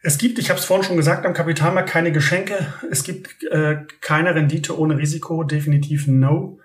Es 0.01 0.17
gibt, 0.17 0.37
ich 0.37 0.49
habe 0.49 0.59
es 0.59 0.65
vorhin 0.65 0.85
schon 0.85 0.97
gesagt, 0.97 1.25
am 1.25 1.33
Kapitalmarkt 1.33 1.89
keine 1.89 2.11
Geschenke. 2.11 2.73
Es 2.91 3.03
gibt 3.03 3.43
äh, 3.45 3.77
keine 4.01 4.35
Rendite 4.35 4.77
ohne 4.77 4.97
Risiko, 4.97 5.43
definitiv 5.43 6.07
no. 6.07 6.59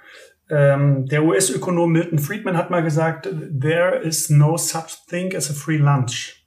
Ähm, 0.50 1.07
der 1.07 1.25
US-Ökonom 1.25 1.93
Milton 1.93 2.19
Friedman 2.19 2.57
hat 2.57 2.71
mal 2.71 2.83
gesagt, 2.83 3.28
there 3.61 3.97
is 3.99 4.31
no 4.31 4.57
such 4.57 5.07
thing 5.09 5.35
as 5.37 5.50
a 5.50 5.55
free 5.55 5.76
lunch. 5.76 6.47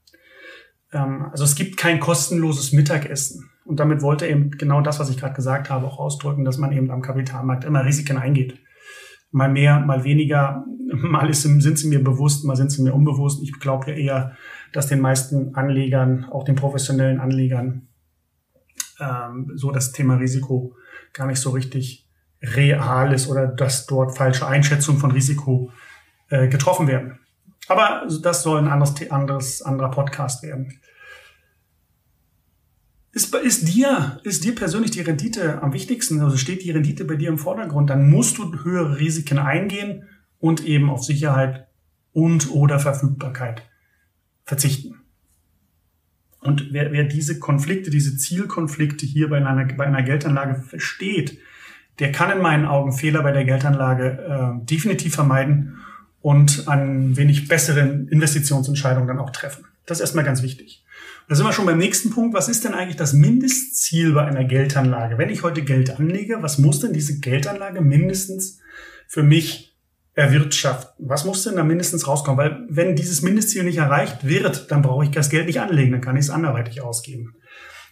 Ähm, 0.92 1.28
also 1.32 1.44
es 1.44 1.56
gibt 1.56 1.78
kein 1.78 2.00
kostenloses 2.00 2.72
Mittagessen. 2.72 3.50
Und 3.64 3.80
damit 3.80 4.02
wollte 4.02 4.26
er 4.26 4.32
eben 4.32 4.52
genau 4.52 4.82
das, 4.82 5.00
was 5.00 5.10
ich 5.10 5.18
gerade 5.18 5.36
gesagt 5.36 5.70
habe, 5.70 5.86
auch 5.86 6.00
ausdrücken, 6.00 6.46
dass 6.46 6.58
man 6.58 6.72
eben 6.72 6.90
am 6.90 7.02
Kapitalmarkt 7.02 7.64
immer 7.64 7.86
Risiken 7.86 8.18
eingeht. 8.18 8.60
Mal 9.30 9.50
mehr, 9.50 9.80
mal 9.80 10.04
weniger, 10.04 10.66
mal 10.94 11.30
ist, 11.30 11.44
sind 11.44 11.78
sie 11.78 11.88
mir 11.88 12.04
bewusst, 12.04 12.44
mal 12.44 12.56
sind 12.56 12.72
sie 12.72 12.82
mir 12.82 12.94
unbewusst. 12.94 13.44
Ich 13.44 13.60
glaube 13.60 13.92
ja 13.92 13.98
eher, 13.98 14.38
dass 14.74 14.88
den 14.88 15.00
meisten 15.00 15.54
Anlegern, 15.54 16.26
auch 16.26 16.44
den 16.44 16.56
professionellen 16.56 17.20
Anlegern, 17.20 17.88
ähm, 19.00 19.52
so 19.56 19.72
das 19.72 19.92
Thema 19.92 20.16
Risiko 20.16 20.76
gar 21.14 21.28
nicht 21.28 21.40
so 21.40 21.52
richtig 21.52 22.11
real 22.42 23.14
ist 23.14 23.28
oder 23.28 23.48
dass 23.48 23.86
dort 23.86 24.18
falsche 24.18 24.48
Einschätzungen 24.48 25.00
von 25.00 25.12
Risiko 25.12 25.72
äh, 26.30 26.48
getroffen 26.48 26.88
werden. 26.88 27.20
Aber 27.68 28.08
das 28.22 28.44
soll 28.44 28.60
ein 28.60 28.68
anderes, 28.68 29.12
anderes, 29.12 29.62
anderer 29.62 29.92
Podcast 29.92 30.44
werden. 30.44 30.80
Ist, 33.14 33.36
ist, 33.36 33.68
dir, 33.68 34.20
ist 34.24 34.44
dir 34.44 34.56
persönlich 34.56 34.92
die 34.92 35.02
Rendite 35.02 35.62
am 35.62 35.74
wichtigsten? 35.74 36.22
Also 36.22 36.38
steht 36.38 36.64
die 36.64 36.72
Rendite 36.72 37.06
bei 37.06 37.16
dir 37.16 37.30
im 37.30 37.38
Vordergrund? 37.38 37.90
Dann 37.90 38.10
musst 38.10 38.38
du 38.38 38.64
höhere 38.64 39.00
Risiken 39.00 39.38
eingehen 39.38 40.08
und 40.40 40.66
eben 40.66 40.90
auf 40.90 41.04
Sicherheit 41.04 41.68
und 42.14 42.52
oder 42.52 42.80
Verfügbarkeit 42.80 43.64
verzichten. 44.44 44.96
Und 46.40 46.72
wer, 46.72 46.92
wer 46.92 47.04
diese 47.04 47.40
Konflikte, 47.40 47.92
diese 47.92 48.18
Zielkonflikte 48.18 49.06
hier 49.06 49.30
bei 49.30 49.38
einer, 49.38 49.66
bei 49.76 49.86
einer 49.86 50.02
Geldanlage 50.04 50.56
versteht, 50.56 51.38
der 52.02 52.12
kann 52.12 52.32
in 52.32 52.42
meinen 52.42 52.66
Augen 52.66 52.92
Fehler 52.92 53.22
bei 53.22 53.32
der 53.32 53.46
Geldanlage 53.46 54.58
äh, 54.60 54.66
definitiv 54.66 55.14
vermeiden 55.14 55.78
und 56.20 56.68
an 56.68 57.16
wenig 57.16 57.48
besseren 57.48 58.08
Investitionsentscheidungen 58.08 59.08
dann 59.08 59.20
auch 59.20 59.30
treffen. 59.30 59.66
Das 59.86 60.00
ist 60.00 60.02
erstmal 60.02 60.26
ganz 60.26 60.42
wichtig. 60.42 60.84
Da 61.30 61.36
sind 61.36 61.46
wir 61.46 61.54
schon 61.54 61.68
beim 61.68 61.78
nächsten 61.78 62.10
Punkt. 62.10 62.34
Was 62.34 62.50
ist 62.50 62.66
denn 62.66 62.74
eigentlich 62.74 62.98
das 62.98 63.14
Mindestziel 63.14 64.14
bei 64.14 64.26
einer 64.26 64.44
Geldanlage? 64.44 65.20
Wenn 65.20 65.30
ich 65.30 65.44
heute 65.44 65.62
Geld 65.62 65.98
anlege, 65.98 66.42
was 66.42 66.58
muss 66.58 66.80
denn 66.80 66.92
diese 66.92 67.20
Geldanlage 67.20 67.82
mindestens 67.82 68.60
für 69.08 69.22
mich 69.22 69.72
erwirtschaften. 70.14 71.08
Was 71.08 71.24
muss 71.24 71.44
denn 71.44 71.56
da 71.56 71.64
mindestens 71.64 72.08
rauskommen? 72.08 72.38
Weil 72.38 72.66
wenn 72.70 72.96
dieses 72.96 73.22
Mindestziel 73.22 73.64
nicht 73.64 73.78
erreicht 73.78 74.28
wird, 74.28 74.70
dann 74.72 74.82
brauche 74.82 75.06
ich 75.06 75.12
das 75.12 75.30
Geld 75.30 75.48
nicht 75.48 75.62
anlegen, 75.62 75.92
dann 75.92 76.02
kann 76.02 76.18
ich 76.18 76.26
es 76.26 76.30
anderweitig 76.30 76.82
ausgeben. 76.82 77.36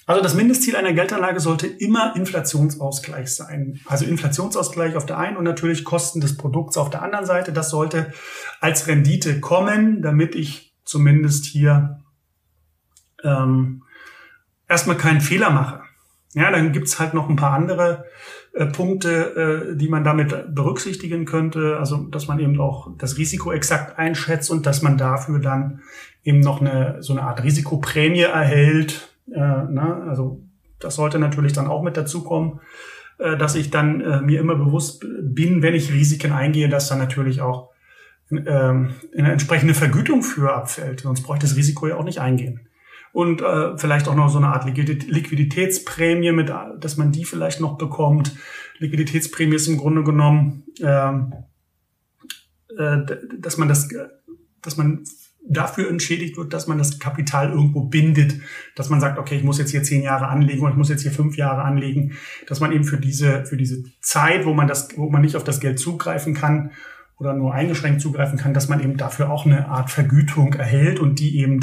Also 0.09 0.23
das 0.23 0.33
Mindestziel 0.33 0.75
einer 0.75 0.93
Geldanlage 0.93 1.39
sollte 1.39 1.67
immer 1.67 2.15
Inflationsausgleich 2.15 3.31
sein. 3.31 3.79
Also 3.85 4.05
Inflationsausgleich 4.05 4.95
auf 4.95 5.05
der 5.05 5.19
einen 5.19 5.37
und 5.37 5.43
natürlich 5.43 5.83
Kosten 5.83 6.19
des 6.19 6.35
Produkts 6.35 6.77
auf 6.77 6.89
der 6.89 7.03
anderen 7.03 7.27
Seite. 7.27 7.53
Das 7.53 7.69
sollte 7.69 8.11
als 8.59 8.87
Rendite 8.87 9.39
kommen, 9.39 10.01
damit 10.01 10.33
ich 10.33 10.73
zumindest 10.83 11.45
hier 11.45 11.99
ähm, 13.23 13.83
erstmal 14.67 14.97
keinen 14.97 15.21
Fehler 15.21 15.51
mache. 15.51 15.81
Ja, 16.33 16.49
dann 16.49 16.71
gibt's 16.71 16.99
halt 16.99 17.13
noch 17.13 17.29
ein 17.29 17.35
paar 17.35 17.53
andere 17.53 18.05
äh, 18.55 18.65
Punkte, 18.65 19.73
äh, 19.73 19.77
die 19.77 19.89
man 19.89 20.03
damit 20.03 20.55
berücksichtigen 20.55 21.25
könnte. 21.25 21.77
Also, 21.77 21.97
dass 22.05 22.27
man 22.27 22.39
eben 22.39 22.59
auch 22.59 22.97
das 22.97 23.19
Risiko 23.19 23.51
exakt 23.51 23.99
einschätzt 23.99 24.49
und 24.49 24.65
dass 24.65 24.81
man 24.81 24.97
dafür 24.97 25.37
dann 25.37 25.81
eben 26.23 26.39
noch 26.39 26.61
eine 26.61 27.03
so 27.03 27.13
eine 27.13 27.21
Art 27.21 27.43
Risikoprämie 27.43 28.21
erhält. 28.21 29.05
Äh, 29.33 29.39
ne? 29.39 30.05
Also, 30.07 30.43
das 30.79 30.95
sollte 30.95 31.19
natürlich 31.19 31.53
dann 31.53 31.67
auch 31.67 31.83
mit 31.83 31.97
dazukommen, 31.97 32.59
äh, 33.17 33.37
dass 33.37 33.55
ich 33.55 33.69
dann 33.69 34.01
äh, 34.01 34.21
mir 34.21 34.39
immer 34.39 34.55
bewusst 34.55 35.05
bin, 35.21 35.61
wenn 35.61 35.75
ich 35.75 35.91
Risiken 35.91 36.31
eingehe, 36.31 36.69
dass 36.69 36.89
dann 36.89 36.99
natürlich 36.99 37.41
auch 37.41 37.71
äh, 38.31 38.35
eine 38.37 39.31
entsprechende 39.31 39.73
Vergütung 39.73 40.23
für 40.23 40.53
abfällt. 40.53 41.01
Sonst 41.01 41.23
bräuchte 41.23 41.45
das 41.45 41.55
Risiko 41.55 41.87
ja 41.87 41.95
auch 41.95 42.03
nicht 42.03 42.19
eingehen 42.19 42.69
und 43.11 43.41
äh, 43.41 43.77
vielleicht 43.77 44.07
auch 44.07 44.15
noch 44.15 44.29
so 44.29 44.37
eine 44.37 44.47
Art 44.47 44.65
Liquiditätsprämie 44.65 46.31
mit, 46.31 46.49
dass 46.49 46.97
man 46.97 47.11
die 47.11 47.25
vielleicht 47.25 47.59
noch 47.59 47.77
bekommt. 47.77 48.35
Liquiditätsprämie 48.77 49.55
ist 49.55 49.67
im 49.67 49.77
Grunde 49.77 50.03
genommen, 50.03 50.63
ähm, 50.81 51.33
äh, 52.77 52.97
dass 53.39 53.57
man 53.57 53.67
das, 53.67 53.89
dass 54.61 54.77
man 54.77 55.03
dafür 55.47 55.89
entschädigt 55.89 56.37
wird, 56.37 56.53
dass 56.53 56.67
man 56.67 56.77
das 56.77 56.99
Kapital 56.99 57.49
irgendwo 57.49 57.81
bindet, 57.81 58.35
dass 58.75 58.89
man 58.89 58.99
sagt, 58.99 59.17
okay, 59.17 59.35
ich 59.35 59.43
muss 59.43 59.57
jetzt 59.57 59.71
hier 59.71 59.83
zehn 59.83 60.03
Jahre 60.03 60.27
anlegen 60.27 60.63
und 60.63 60.71
ich 60.71 60.77
muss 60.77 60.89
jetzt 60.89 61.01
hier 61.01 61.11
fünf 61.11 61.37
Jahre 61.37 61.63
anlegen, 61.63 62.13
dass 62.47 62.59
man 62.59 62.71
eben 62.71 62.83
für 62.83 62.97
diese, 62.97 63.45
für 63.45 63.57
diese 63.57 63.83
Zeit, 64.01 64.45
wo 64.45 64.53
man 64.53 64.67
das, 64.67 64.89
wo 64.97 65.09
man 65.09 65.21
nicht 65.21 65.35
auf 65.35 65.43
das 65.43 65.59
Geld 65.59 65.79
zugreifen 65.79 66.33
kann 66.33 66.71
oder 67.17 67.33
nur 67.33 67.53
eingeschränkt 67.53 68.01
zugreifen 68.01 68.37
kann, 68.37 68.53
dass 68.53 68.69
man 68.69 68.81
eben 68.81 68.97
dafür 68.97 69.29
auch 69.29 69.45
eine 69.45 69.67
Art 69.67 69.89
Vergütung 69.89 70.53
erhält 70.53 70.99
und 70.99 71.19
die 71.19 71.39
eben 71.39 71.59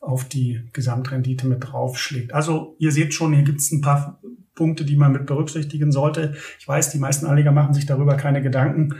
auf 0.00 0.24
die 0.24 0.62
Gesamtrendite 0.72 1.46
mit 1.46 1.58
draufschlägt. 1.60 2.32
Also 2.32 2.76
ihr 2.78 2.92
seht 2.92 3.12
schon, 3.12 3.32
hier 3.32 3.44
gibt 3.44 3.60
es 3.60 3.72
ein 3.72 3.80
paar 3.80 4.20
Punkte, 4.54 4.84
die 4.84 4.96
man 4.96 5.12
mit 5.12 5.26
berücksichtigen 5.26 5.90
sollte. 5.90 6.34
Ich 6.58 6.68
weiß, 6.68 6.90
die 6.90 6.98
meisten 6.98 7.26
Anleger 7.26 7.52
machen 7.52 7.74
sich 7.74 7.86
darüber 7.86 8.16
keine 8.16 8.40
Gedanken, 8.40 8.94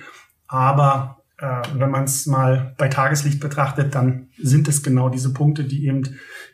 aber 0.49 1.23
äh, 1.39 1.63
wenn 1.75 1.91
man 1.91 2.05
es 2.05 2.27
mal 2.27 2.75
bei 2.79 2.89
Tageslicht 2.89 3.41
betrachtet, 3.41 3.95
dann 3.95 4.29
sind 4.39 4.69
es 4.69 4.83
genau 4.83 5.09
diese 5.09 5.33
Punkte, 5.33 5.65
die 5.65 5.87
eben 5.87 6.03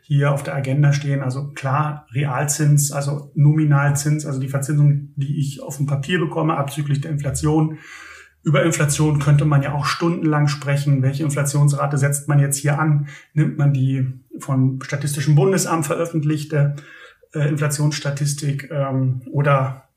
hier 0.01 0.31
auf 0.31 0.43
der 0.43 0.55
Agenda 0.55 0.93
stehen. 0.93 1.21
Also 1.21 1.51
klar, 1.51 2.07
Realzins, 2.13 2.91
also 2.91 3.31
Nominalzins, 3.35 4.25
also 4.25 4.39
die 4.39 4.49
Verzinsung, 4.49 5.13
die 5.15 5.39
ich 5.39 5.61
auf 5.61 5.77
dem 5.77 5.85
Papier 5.85 6.19
bekomme, 6.19 6.57
abzüglich 6.57 7.01
der 7.01 7.11
Inflation 7.11 7.77
über 8.43 8.63
Inflation 8.63 9.19
könnte 9.19 9.45
man 9.45 9.63
ja 9.63 9.73
auch 9.73 9.85
stundenlang 9.85 10.47
sprechen. 10.49 11.01
Welche 11.01 11.23
Inflationsrate 11.23 11.97
setzt 11.97 12.27
man 12.27 12.39
jetzt 12.39 12.57
hier 12.57 12.77
an? 12.77 13.07
Nimmt 13.33 13.57
man 13.57 13.73
die 13.73 14.05
vom 14.37 14.81
Statistischen 14.81 15.35
Bundesamt 15.35 15.85
veröffentlichte 15.85 16.75
äh, 17.33 17.47
Inflationsstatistik 17.47 18.69
ähm, 18.69 19.21
oder 19.31 19.87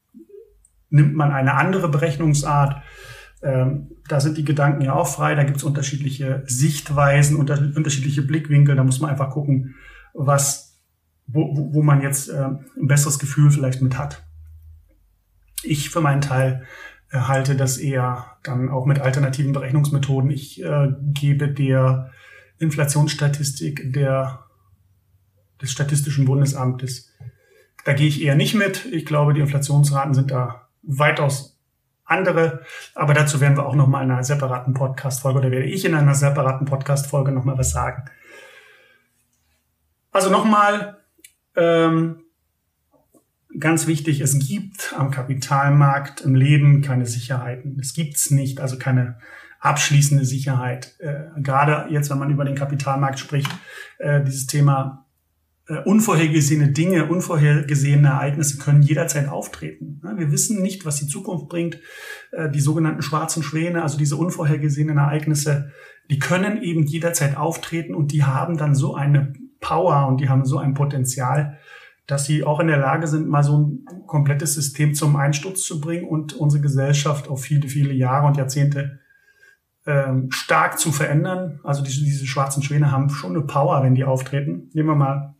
nimmt 0.91 1.15
man 1.15 1.33
eine 1.33 1.55
andere 1.55 1.89
Berechnungsart? 1.89 2.83
Ähm, 3.43 3.91
da 4.09 4.21
sind 4.21 4.39
die 4.39 4.45
Gedanken 4.45 4.83
ja 4.83 4.95
auch 4.95 5.09
frei. 5.09 5.35
Da 5.35 5.45
gibt 5.45 5.59
es 5.59 5.65
unterschiedliche 5.65 6.43
Sichtweisen, 6.47 7.37
unter, 7.37 7.59
unterschiedliche 7.59 8.23
Blickwinkel. 8.23 8.77
Da 8.77 8.85
muss 8.85 9.01
man 9.01 9.11
einfach 9.11 9.31
gucken, 9.31 9.75
was, 10.15 10.81
wo, 11.27 11.73
wo, 11.73 11.83
man 11.83 12.03
jetzt 12.03 12.29
äh, 12.29 12.45
ein 12.45 12.87
besseres 12.87 13.19
Gefühl 13.19 13.51
vielleicht 13.51 13.83
mit 13.83 13.99
hat. 13.99 14.25
Ich 15.63 15.91
für 15.91 16.01
meinen 16.01 16.21
Teil 16.21 16.65
halte 17.13 17.57
das 17.57 17.79
eher 17.79 18.27
dann 18.43 18.69
auch 18.69 18.85
mit 18.85 18.99
alternativen 18.99 19.53
Berechnungsmethoden. 19.53 20.31
Ich 20.31 20.63
äh, 20.63 20.93
gebe 21.13 21.49
der 21.49 22.11
Inflationsstatistik 22.59 23.93
der, 23.93 24.45
des 25.61 25.71
Statistischen 25.71 26.25
Bundesamtes, 26.25 27.13
da 27.85 27.93
gehe 27.93 28.09
ich 28.09 28.23
eher 28.23 28.35
nicht 28.35 28.55
mit. 28.55 28.87
Ich 28.87 29.07
glaube, 29.07 29.33
die 29.33 29.41
Inflationsraten 29.41 30.15
sind 30.15 30.31
da 30.31 30.69
weitaus 30.83 31.56
andere. 32.07 32.63
Aber 32.95 33.15
dazu 33.15 33.41
werden 33.41 33.57
wir 33.57 33.67
auch 33.67 33.75
noch 33.75 33.87
mal 33.87 34.03
in 34.03 34.11
einer 34.11 34.25
separaten 34.25 34.75
Podcast-Folge 34.75 35.41
oder 35.41 35.51
werde 35.51 35.67
ich 35.67 35.85
in 35.85 35.95
einer 35.95 36.15
separaten 36.15 36.67
Podcast-Folge 36.67 37.33
noch 37.33 37.45
mal 37.45 37.59
was 37.59 37.71
sagen. 37.71 38.05
Also 40.13 40.31
nochmal, 40.31 40.99
ähm, 41.57 42.23
ganz 43.59 43.87
wichtig, 43.87 44.21
es 44.21 44.39
gibt 44.39 44.95
am 44.97 45.11
Kapitalmarkt 45.11 46.21
im 46.21 46.35
Leben 46.35 46.83
keine 46.83 47.07
Sicherheiten. 47.07 47.79
Es 47.81 47.93
gibt's 47.93 48.31
nicht, 48.31 48.61
also 48.61 48.79
keine 48.79 49.19
abschließende 49.61 50.25
Sicherheit. 50.25 50.95
Äh, 51.01 51.41
gerade 51.41 51.93
jetzt, 51.93 52.11
wenn 52.11 52.19
man 52.19 52.31
über 52.31 52.45
den 52.45 52.55
Kapitalmarkt 52.55 53.19
spricht, 53.19 53.51
äh, 53.99 54.23
dieses 54.23 54.47
Thema 54.47 55.06
unvorhergesehene 55.85 56.71
Dinge, 56.71 57.07
unvorhergesehene 57.07 58.09
Ereignisse 58.09 58.59
können 58.59 58.83
jederzeit 58.83 59.29
auftreten. 59.29 60.01
Wir 60.17 60.31
wissen 60.31 60.63
nicht, 60.63 60.87
was 60.87 60.97
die 60.97 61.09
Zukunft 61.09 61.49
bringt. 61.49 61.81
Äh, 62.33 62.51
die 62.51 62.61
sogenannten 62.61 63.03
schwarzen 63.03 63.43
Schwäne, 63.43 63.83
also 63.83 63.99
diese 63.99 64.17
unvorhergesehenen 64.17 64.99
Ereignisse, 64.99 65.73
die 66.09 66.21
können 66.21 66.63
eben 66.63 66.85
jederzeit 66.85 67.37
auftreten 67.37 67.95
und 67.95 68.13
die 68.13 68.23
haben 68.23 68.57
dann 68.57 68.77
so 68.77 68.95
eine 68.95 69.33
Power 69.61 70.07
und 70.07 70.21
die 70.21 70.29
haben 70.29 70.45
so 70.45 70.59
ein 70.59 70.75
Potenzial, 70.75 71.59
dass 72.07 72.27
sie 72.27 72.45
auch 72.45 72.61
in 72.61 72.69
der 72.69 72.79
Lage 72.79 73.09
sind, 73.09 73.29
mal 73.29 73.43
so 73.43 73.59
ein 73.59 73.85
komplettes 74.07 74.55
System 74.55 74.95
zum 74.95 75.17
Einsturz 75.17 75.65
zu 75.65 75.81
bringen 75.81 76.07
und 76.07 76.35
unsere 76.35 76.63
Gesellschaft 76.63 77.29
auf 77.29 77.43
viele, 77.43 77.69
viele 77.69 77.93
Jahre 77.93 78.29
und 78.29 78.37
Jahrzehnte 78.37 79.01
ähm, 79.85 80.31
stark 80.31 80.79
zu 80.79 80.93
verändern. 80.93 81.59
Also 81.65 81.83
diese, 81.83 82.05
diese 82.05 82.27
schwarzen 82.27 82.63
Schwäne 82.63 82.93
haben 82.93 83.11
schon 83.11 83.35
eine 83.35 83.45
Power, 83.45 83.83
wenn 83.83 83.97
die 83.97 84.05
auftreten. 84.05 84.71
Nehmen 84.73 84.91
wir 84.91 84.95
mal 84.95 85.36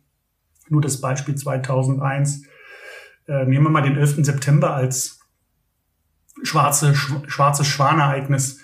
nur 0.69 0.81
das 0.81 1.01
Beispiel 1.01 1.35
2001. 1.35 2.43
Äh, 3.27 3.45
nehmen 3.45 3.65
wir 3.65 3.69
mal 3.69 3.81
den 3.81 3.97
11. 3.97 4.25
September 4.25 4.73
als 4.73 5.19
schwarze, 6.43 6.95
sch 6.95 7.13
schwarzes 7.27 7.67
Schwanereignis 7.67 8.59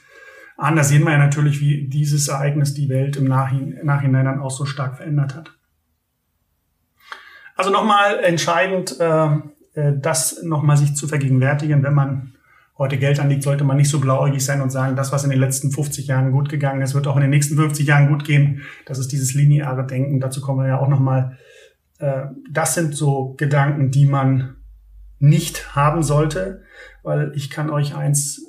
an. 0.57 0.75
Da 0.75 0.83
sehen 0.83 1.03
wir 1.03 1.11
ja 1.11 1.17
natürlich, 1.17 1.59
wie 1.59 1.87
dieses 1.87 2.27
Ereignis 2.27 2.73
die 2.73 2.89
Welt 2.89 3.15
im 3.15 3.25
Nachhinein 3.25 4.25
dann 4.25 4.39
auch 4.39 4.51
so 4.51 4.65
stark 4.65 4.97
verändert 4.97 5.35
hat. 5.35 5.53
Also 7.55 7.71
nochmal 7.71 8.19
entscheidend, 8.23 8.99
äh, 8.99 9.25
äh, 9.73 9.93
das 9.99 10.41
nochmal 10.43 10.77
sich 10.77 10.95
zu 10.95 11.07
vergegenwärtigen, 11.07 11.83
wenn 11.83 11.93
man 11.93 12.33
heute 12.77 12.97
Geld 12.97 13.19
anlegt, 13.19 13.43
sollte 13.43 13.63
man 13.63 13.77
nicht 13.77 13.89
so 13.89 13.99
blauäugig 13.99 14.43
sein 14.43 14.61
und 14.61 14.71
sagen, 14.71 14.95
das, 14.95 15.11
was 15.11 15.23
in 15.23 15.29
den 15.29 15.39
letzten 15.39 15.71
50 15.71 16.07
Jahren 16.07 16.31
gut 16.31 16.49
gegangen 16.49 16.81
ist, 16.81 16.95
wird 16.95 17.07
auch 17.07 17.15
in 17.15 17.21
den 17.21 17.29
nächsten 17.29 17.55
50 17.55 17.85
Jahren 17.85 18.07
gut 18.07 18.25
gehen. 18.25 18.63
Das 18.85 18.97
ist 18.97 19.11
dieses 19.11 19.35
lineare 19.35 19.85
Denken. 19.85 20.19
Dazu 20.19 20.41
kommen 20.41 20.59
wir 20.59 20.67
ja 20.67 20.79
auch 20.79 20.87
nochmal. 20.87 21.37
Äh, 22.03 22.25
das 22.51 22.75
sind 22.75 22.95
so 22.95 23.33
Gedanken, 23.37 23.89
die 23.89 24.05
man 24.05 24.57
nicht 25.19 25.73
haben 25.73 26.03
sollte, 26.03 26.63
weil 27.01 27.31
ich 27.33 27.49
kann 27.49 27.69
euch 27.69 27.95
eins 27.95 28.45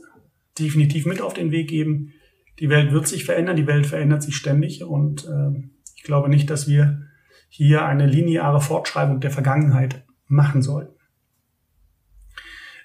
definitiv 0.58 1.06
mit 1.06 1.20
auf 1.20 1.34
den 1.34 1.52
Weg 1.52 1.68
geben. 1.68 2.12
Die 2.58 2.68
Welt 2.68 2.92
wird 2.92 3.06
sich 3.06 3.24
verändern, 3.24 3.56
die 3.56 3.68
Welt 3.68 3.86
verändert 3.86 4.24
sich 4.24 4.36
ständig 4.36 4.82
und 4.82 5.24
äh, 5.26 5.68
ich 5.94 6.02
glaube 6.02 6.28
nicht, 6.28 6.50
dass 6.50 6.66
wir 6.66 7.02
hier 7.48 7.84
eine 7.84 8.06
lineare 8.06 8.60
Fortschreibung 8.60 9.20
der 9.20 9.30
Vergangenheit 9.30 10.04
machen 10.26 10.60
sollten. 10.60 10.96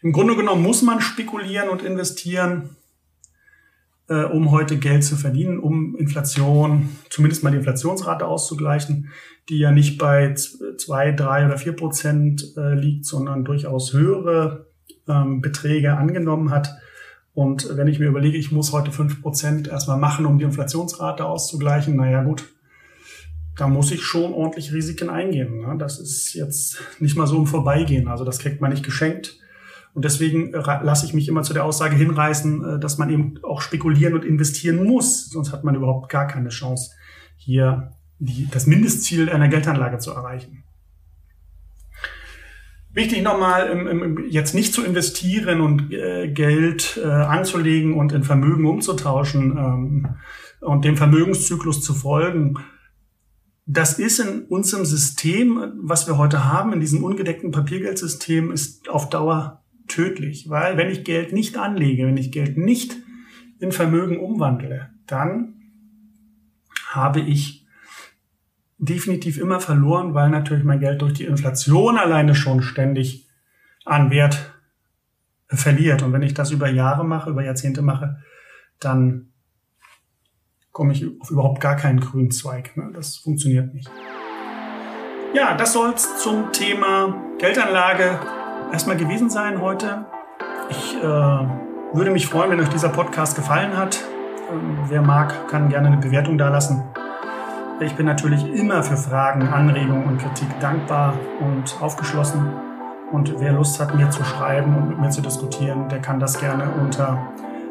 Im 0.03 0.13
Grunde 0.13 0.35
genommen 0.35 0.61
muss 0.61 0.83
man 0.83 1.01
spekulieren 1.01 1.69
und 1.69 1.81
investieren, 1.81 2.75
äh, 4.09 4.23
um 4.23 4.51
heute 4.51 4.77
Geld 4.77 5.03
zu 5.03 5.15
verdienen, 5.15 5.59
um 5.59 5.95
Inflation, 5.95 6.89
zumindest 7.09 7.43
mal 7.43 7.51
die 7.51 7.57
Inflationsrate 7.57 8.25
auszugleichen, 8.25 9.09
die 9.49 9.59
ja 9.59 9.71
nicht 9.71 9.97
bei 9.97 10.33
zwei, 10.33 11.11
drei 11.11 11.45
oder 11.45 11.57
vier 11.57 11.73
Prozent 11.73 12.53
äh, 12.57 12.73
liegt, 12.73 13.05
sondern 13.05 13.45
durchaus 13.45 13.93
höhere 13.93 14.67
ähm, 15.07 15.41
Beträge 15.41 15.95
angenommen 15.95 16.51
hat. 16.51 16.75
Und 17.33 17.77
wenn 17.77 17.87
ich 17.87 17.99
mir 17.99 18.07
überlege, 18.07 18.37
ich 18.37 18.51
muss 18.51 18.73
heute 18.73 18.91
fünf 18.91 19.21
Prozent 19.21 19.67
erstmal 19.67 19.97
machen, 19.97 20.25
um 20.25 20.39
die 20.39 20.45
Inflationsrate 20.45 21.25
auszugleichen, 21.25 21.95
naja 21.95 22.23
gut, 22.23 22.49
da 23.55 23.67
muss 23.67 23.91
ich 23.91 24.03
schon 24.03 24.33
ordentlich 24.33 24.73
Risiken 24.73 25.09
eingehen. 25.09 25.61
Ne? 25.61 25.75
Das 25.77 25.99
ist 25.99 26.33
jetzt 26.33 26.81
nicht 26.99 27.17
mal 27.17 27.27
so 27.27 27.37
im 27.37 27.45
Vorbeigehen. 27.45 28.07
Also 28.07 28.25
das 28.25 28.39
kriegt 28.39 28.61
man 28.61 28.71
nicht 28.71 28.85
geschenkt. 28.85 29.37
Und 29.93 30.05
deswegen 30.05 30.51
lasse 30.51 31.05
ich 31.05 31.13
mich 31.13 31.27
immer 31.27 31.43
zu 31.43 31.53
der 31.53 31.65
Aussage 31.65 31.95
hinreißen, 31.95 32.63
äh, 32.63 32.79
dass 32.79 32.97
man 32.97 33.09
eben 33.09 33.35
auch 33.43 33.61
spekulieren 33.61 34.13
und 34.13 34.25
investieren 34.25 34.83
muss. 34.83 35.29
Sonst 35.29 35.51
hat 35.51 35.63
man 35.63 35.75
überhaupt 35.75 36.09
gar 36.09 36.27
keine 36.27 36.49
Chance, 36.49 36.91
hier 37.35 37.91
die, 38.19 38.47
das 38.51 38.67
Mindestziel 38.67 39.29
einer 39.29 39.47
Geldanlage 39.47 39.97
zu 39.97 40.11
erreichen. 40.11 40.63
Wichtig 42.91 43.21
nochmal, 43.21 44.17
jetzt 44.29 44.55
nicht 44.55 44.73
zu 44.73 44.83
investieren 44.83 45.61
und 45.61 45.93
äh, 45.93 46.27
Geld 46.27 46.99
äh, 47.01 47.07
anzulegen 47.07 47.93
und 47.93 48.11
in 48.11 48.23
Vermögen 48.23 48.65
umzutauschen 48.65 49.57
ähm, 49.57 50.07
und 50.59 50.85
dem 50.85 50.97
Vermögenszyklus 50.97 51.81
zu 51.83 51.93
folgen. 51.93 52.57
Das 53.67 53.99
ist 53.99 54.19
in 54.19 54.45
unserem 54.45 54.85
System, 54.85 55.73
was 55.79 56.07
wir 56.07 56.17
heute 56.17 56.45
haben, 56.45 56.73
in 56.73 56.79
diesem 56.79 57.03
ungedeckten 57.03 57.51
Papiergeldsystem, 57.51 58.51
ist 58.51 58.89
auf 58.89 59.09
Dauer 59.09 59.61
tödlich, 59.89 60.49
weil 60.49 60.77
wenn 60.77 60.89
ich 60.89 61.03
Geld 61.03 61.33
nicht 61.33 61.57
anlege, 61.57 62.07
wenn 62.07 62.17
ich 62.17 62.31
Geld 62.31 62.57
nicht 62.57 62.95
in 63.59 63.71
Vermögen 63.71 64.19
umwandle, 64.19 64.89
dann 65.05 65.55
habe 66.87 67.19
ich 67.19 67.67
definitiv 68.77 69.37
immer 69.37 69.59
verloren, 69.59 70.13
weil 70.13 70.29
natürlich 70.29 70.63
mein 70.63 70.79
Geld 70.79 71.01
durch 71.01 71.13
die 71.13 71.25
Inflation 71.25 71.97
alleine 71.97 72.33
schon 72.33 72.61
ständig 72.61 73.27
an 73.85 74.09
Wert 74.09 74.53
verliert. 75.47 76.01
Und 76.01 76.13
wenn 76.13 76.21
ich 76.21 76.33
das 76.33 76.51
über 76.51 76.69
Jahre 76.69 77.03
mache, 77.03 77.29
über 77.29 77.43
Jahrzehnte 77.43 77.81
mache, 77.81 78.23
dann 78.79 79.33
komme 80.71 80.93
ich 80.93 81.05
auf 81.19 81.29
überhaupt 81.29 81.59
gar 81.59 81.75
keinen 81.75 81.99
grünen 81.99 82.31
Zweig. 82.31 82.77
Ne? 82.77 82.91
Das 82.93 83.17
funktioniert 83.17 83.73
nicht. 83.73 83.89
Ja, 85.33 85.55
das 85.55 85.73
soll 85.73 85.93
es 85.93 86.23
zum 86.23 86.51
Thema 86.53 87.35
Geldanlage 87.37 88.19
erstmal 88.71 88.97
gewesen 88.97 89.29
sein 89.29 89.61
heute. 89.61 90.05
Ich 90.69 90.95
äh, 90.97 91.03
würde 91.03 92.11
mich 92.11 92.27
freuen, 92.27 92.51
wenn 92.51 92.59
euch 92.59 92.69
dieser 92.69 92.89
Podcast 92.89 93.35
gefallen 93.35 93.75
hat. 93.77 94.03
Ähm, 94.51 94.77
wer 94.87 95.01
mag, 95.01 95.47
kann 95.47 95.69
gerne 95.69 95.87
eine 95.87 95.97
Bewertung 95.97 96.37
dalassen. 96.37 96.83
Ich 97.79 97.95
bin 97.95 98.05
natürlich 98.05 98.45
immer 98.53 98.83
für 98.83 98.97
Fragen, 98.97 99.47
Anregungen 99.47 100.03
und 100.05 100.17
Kritik 100.17 100.47
dankbar 100.59 101.13
und 101.39 101.81
aufgeschlossen. 101.81 102.53
Und 103.11 103.39
wer 103.39 103.53
Lust 103.53 103.79
hat, 103.79 103.95
mir 103.95 104.09
zu 104.11 104.23
schreiben 104.23 104.75
und 104.75 104.89
mit 104.89 104.99
mir 104.99 105.09
zu 105.09 105.21
diskutieren, 105.21 105.89
der 105.89 105.99
kann 105.99 106.19
das 106.19 106.39
gerne 106.39 106.69
unter 106.79 107.17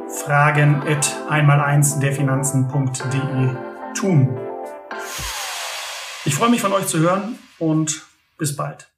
fragen 0.08 0.82
at 0.88 1.14
einmal1 1.28 2.00
derfinanzen.de 2.00 3.50
tun. 3.94 4.36
Ich 6.24 6.34
freue 6.34 6.50
mich 6.50 6.60
von 6.60 6.72
euch 6.72 6.86
zu 6.86 6.98
hören 6.98 7.38
und 7.58 8.02
bis 8.38 8.56
bald. 8.56 8.88